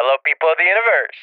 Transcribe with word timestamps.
Hello, 0.00 0.16
people 0.24 0.48
of 0.48 0.56
the 0.56 0.64
universe. 0.64 1.20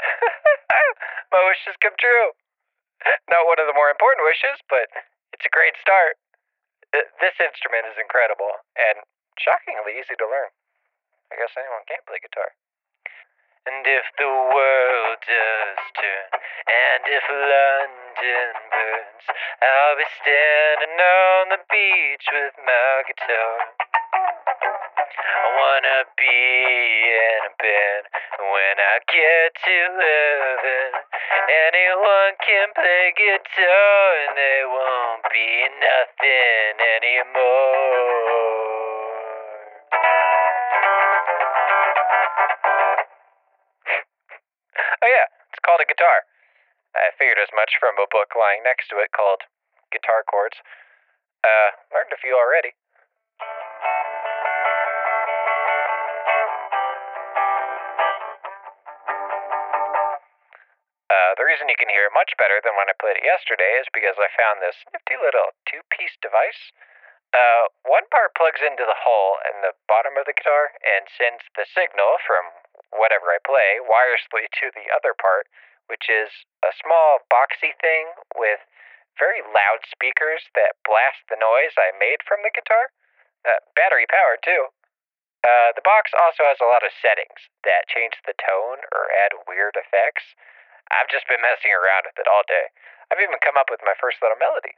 My 1.28 1.44
wishes 1.44 1.76
come 1.84 1.92
true. 2.00 2.32
Not 3.28 3.44
one 3.44 3.60
of 3.60 3.68
the 3.68 3.76
more 3.76 3.92
important 3.92 4.24
wishes, 4.24 4.56
but 4.72 4.88
it's 5.36 5.44
a 5.44 5.52
great 5.52 5.76
start. 5.84 6.16
This 6.96 7.36
instrument 7.36 7.92
is 7.92 8.00
incredible 8.00 8.64
and 8.80 9.04
shockingly 9.36 10.00
easy 10.00 10.16
to 10.16 10.24
learn. 10.24 10.48
I 11.28 11.36
guess 11.36 11.52
anyone 11.60 11.84
can 11.84 12.00
play 12.08 12.24
guitar. 12.24 12.56
And 13.66 13.84
if 13.84 14.06
the 14.16 14.24
world 14.24 15.18
does 15.20 15.80
turn, 15.92 16.30
and 16.32 17.02
if 17.12 17.24
London 17.28 18.52
burns, 18.72 19.24
I'll 19.60 19.96
be 20.00 20.08
standing 20.16 20.96
on 20.96 21.44
the 21.52 21.60
beach 21.68 22.26
with 22.32 22.56
my 22.64 23.04
guitar. 23.04 23.56
I 25.12 25.46
wanna 25.60 26.08
be 26.16 26.24
in 26.24 27.40
a 27.44 27.54
band 27.60 28.04
when 28.40 28.76
I 28.80 28.96
get 29.12 29.52
to 29.52 29.78
heaven. 29.92 30.88
Anyone 31.68 32.32
can 32.40 32.68
play 32.72 33.12
guitar 33.12 34.04
and 34.24 34.36
they 34.40 34.60
won't 34.64 35.24
be 35.28 35.68
nothing 35.84 36.80
anymore. 36.96 38.59
Called 45.70 45.86
a 45.86 45.86
guitar. 45.86 46.26
I 46.98 47.14
figured 47.14 47.38
as 47.38 47.54
much 47.54 47.78
from 47.78 47.94
a 47.94 48.10
book 48.10 48.34
lying 48.34 48.66
next 48.66 48.90
to 48.90 48.98
it 48.98 49.14
called 49.14 49.46
Guitar 49.94 50.26
Chords. 50.26 50.58
Uh, 51.46 51.70
learned 51.94 52.10
a 52.10 52.18
few 52.18 52.34
already. 52.34 52.74
Uh, 61.06 61.38
the 61.38 61.46
reason 61.46 61.70
you 61.70 61.78
can 61.78 61.86
hear 61.94 62.10
it 62.10 62.18
much 62.18 62.34
better 62.34 62.58
than 62.66 62.74
when 62.74 62.90
I 62.90 62.98
played 62.98 63.22
it 63.22 63.22
yesterday 63.22 63.78
is 63.78 63.86
because 63.94 64.18
I 64.18 64.26
found 64.34 64.58
this 64.58 64.74
nifty 64.90 65.14
little 65.22 65.54
two-piece 65.70 66.18
device. 66.18 66.74
Uh, 67.30 67.70
one 67.86 68.10
part 68.10 68.34
plugs 68.34 68.58
into 68.58 68.82
the 68.82 68.98
hole 68.98 69.38
in 69.46 69.62
the 69.62 69.70
bottom 69.86 70.18
of 70.18 70.26
the 70.26 70.34
guitar 70.34 70.74
and 70.82 71.06
sends 71.14 71.46
the 71.54 71.62
signal 71.62 72.18
from 72.26 72.50
whatever 72.90 73.30
I 73.30 73.38
play 73.46 73.78
wirelessly 73.78 74.50
to 74.50 74.74
the 74.74 74.90
other 74.90 75.14
part, 75.14 75.46
which 75.90 76.06
is 76.06 76.30
a 76.62 76.70
small 76.78 77.26
boxy 77.26 77.74
thing 77.82 78.14
with 78.38 78.62
very 79.18 79.42
loud 79.42 79.82
speakers 79.90 80.46
that 80.54 80.78
blast 80.86 81.26
the 81.26 81.36
noise 81.36 81.74
I 81.74 81.90
made 81.98 82.22
from 82.22 82.40
the 82.46 82.54
guitar. 82.54 82.94
Uh, 83.42 83.58
battery 83.74 84.06
powered 84.06 84.40
too. 84.46 84.70
Uh, 85.42 85.72
the 85.74 85.84
box 85.84 86.12
also 86.14 86.44
has 86.44 86.60
a 86.60 86.68
lot 86.68 86.84
of 86.84 86.92
settings 87.00 87.48
that 87.64 87.88
change 87.88 88.14
the 88.28 88.36
tone 88.36 88.84
or 88.92 89.08
add 89.24 89.32
weird 89.48 89.74
effects. 89.74 90.24
I've 90.92 91.08
just 91.08 91.26
been 91.26 91.40
messing 91.40 91.72
around 91.72 92.06
with 92.06 92.20
it 92.20 92.28
all 92.28 92.44
day. 92.44 92.68
I've 93.08 93.22
even 93.22 93.40
come 93.40 93.56
up 93.56 93.72
with 93.72 93.80
my 93.82 93.96
first 93.96 94.20
little 94.20 94.38
melody. 94.38 94.76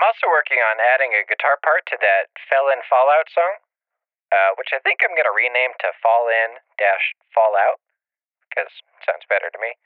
I'm 0.00 0.08
also 0.08 0.32
working 0.32 0.64
on 0.64 0.80
adding 0.80 1.12
a 1.12 1.28
guitar 1.28 1.60
part 1.60 1.84
to 1.92 2.00
that 2.00 2.32
Fell 2.48 2.72
In 2.72 2.80
Fallout 2.88 3.28
song, 3.36 3.60
uh, 4.32 4.56
which 4.56 4.72
I 4.72 4.80
think 4.80 5.04
I'm 5.04 5.12
going 5.12 5.28
to 5.28 5.36
rename 5.36 5.76
to 5.76 5.92
Fall 6.00 6.24
In 6.32 6.56
Dash 6.80 7.12
Fallout, 7.36 7.76
because 8.48 8.72
it 8.72 9.04
sounds 9.04 9.28
better 9.28 9.52
to 9.52 9.60
me. 9.60 9.76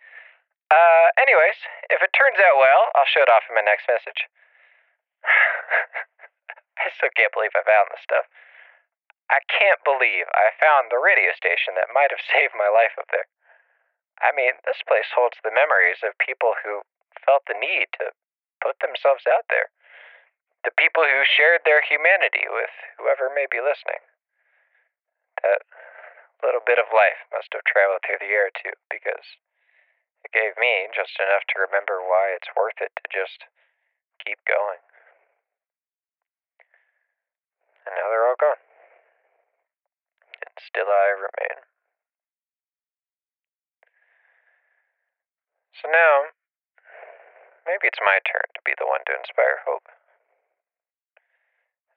Uh, 0.70 1.10
anyways, 1.18 1.58
if 1.90 1.98
it 1.98 2.14
turns 2.14 2.38
out 2.38 2.62
well, 2.62 2.94
I'll 2.94 3.10
show 3.10 3.26
it 3.26 3.34
off 3.34 3.42
in 3.50 3.58
my 3.58 3.66
next 3.66 3.90
message. 3.90 4.30
I 6.78 6.94
still 6.94 7.10
can't 7.18 7.34
believe 7.34 7.50
I 7.58 7.66
found 7.66 7.90
this 7.90 8.06
stuff. 8.06 8.30
I 9.34 9.42
can't 9.50 9.82
believe 9.82 10.30
I 10.30 10.54
found 10.62 10.94
the 10.94 11.02
radio 11.02 11.34
station 11.34 11.74
that 11.74 11.90
might 11.90 12.14
have 12.14 12.22
saved 12.30 12.54
my 12.54 12.70
life 12.70 12.94
up 13.02 13.10
there. 13.10 13.26
I 14.22 14.30
mean, 14.30 14.62
this 14.62 14.78
place 14.86 15.10
holds 15.10 15.42
the 15.42 15.50
memories 15.50 16.06
of 16.06 16.14
people 16.22 16.54
who 16.62 16.86
felt 17.26 17.50
the 17.50 17.58
need 17.58 17.90
to 17.98 18.14
put 18.62 18.78
themselves 18.78 19.26
out 19.26 19.50
there. 19.50 19.74
The 20.64 20.72
people 20.80 21.04
who 21.04 21.28
shared 21.28 21.60
their 21.68 21.84
humanity 21.84 22.48
with 22.48 22.72
whoever 22.96 23.28
may 23.28 23.44
be 23.52 23.60
listening. 23.60 24.00
That 25.44 25.60
little 26.40 26.64
bit 26.64 26.80
of 26.80 26.88
life 26.88 27.20
must 27.32 27.52
have 27.52 27.68
traveled 27.68 28.00
through 28.00 28.24
the 28.24 28.32
air 28.32 28.48
too, 28.48 28.72
because 28.88 29.40
it 30.24 30.32
gave 30.32 30.56
me 30.56 30.88
just 30.96 31.20
enough 31.20 31.44
to 31.52 31.64
remember 31.68 32.00
why 32.00 32.32
it's 32.32 32.48
worth 32.56 32.80
it 32.80 32.96
to 32.96 33.04
just 33.12 33.44
keep 34.24 34.40
going. 34.48 34.80
And 37.84 37.92
now 38.00 38.08
they're 38.08 38.24
all 38.24 38.40
gone. 38.40 38.60
And 40.48 40.56
still 40.64 40.88
I 40.88 41.12
remain. 41.12 41.56
So 45.76 45.92
now, 45.92 46.32
maybe 47.68 47.92
it's 47.92 48.00
my 48.00 48.24
turn 48.24 48.48
to 48.56 48.64
be 48.64 48.72
the 48.80 48.88
one 48.88 49.04
to 49.04 49.16
inspire 49.20 49.60
hope. 49.68 49.93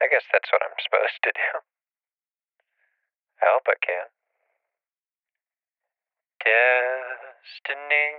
I 0.02 0.08
guess 0.08 0.25
that's 0.31 0.50
what 0.53 0.62
I'm 0.62 0.78
supposed 0.85 1.19
to 1.24 1.31
do. 1.34 1.52
I 3.41 3.46
hope 3.53 3.66
I 3.69 3.78
can. 3.81 4.08
Destiny, 6.41 8.09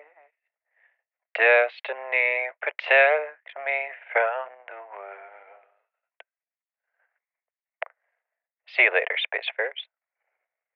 destiny, 1.35 2.31
protect 2.61 3.47
me 3.63 3.79
from 4.13 4.47
the 4.69 4.81
world. 4.95 5.39
See 8.67 8.85
you 8.85 8.93
later, 8.93 9.17
Spacefarers. 9.17 9.87